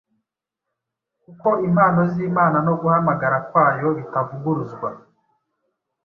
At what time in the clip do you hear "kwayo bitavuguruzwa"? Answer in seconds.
3.49-4.89